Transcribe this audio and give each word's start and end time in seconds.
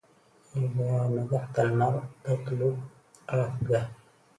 إذا 0.55 0.69
ما 0.77 1.07
مدحت 1.07 1.59
المرء 1.59 2.03
تطلب 2.23 2.79
رفده 3.33 3.89